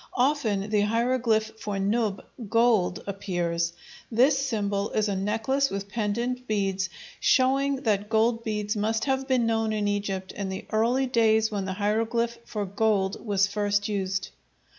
[0.17, 3.73] Often the hieroglyph for nub, gold, appears;
[4.11, 6.89] this symbol is a necklace with pendant beads,
[7.19, 11.65] showing that gold beads must have been known in Egypt in the early days when
[11.65, 14.29] the hieroglyph for gold was first used.